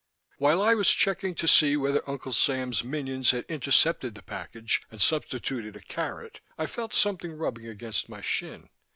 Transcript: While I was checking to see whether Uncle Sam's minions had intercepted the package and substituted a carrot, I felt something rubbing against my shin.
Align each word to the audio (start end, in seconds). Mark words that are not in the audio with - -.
While 0.39 0.63
I 0.63 0.73
was 0.73 0.89
checking 0.89 1.35
to 1.35 1.47
see 1.47 1.77
whether 1.77 2.01
Uncle 2.09 2.33
Sam's 2.33 2.83
minions 2.83 3.29
had 3.29 3.45
intercepted 3.47 4.15
the 4.15 4.23
package 4.23 4.81
and 4.89 4.99
substituted 4.99 5.75
a 5.75 5.79
carrot, 5.81 6.39
I 6.57 6.65
felt 6.65 6.95
something 6.95 7.33
rubbing 7.33 7.67
against 7.67 8.09
my 8.09 8.21
shin. 8.21 8.69